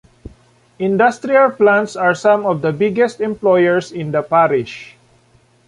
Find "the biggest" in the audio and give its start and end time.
2.63-3.21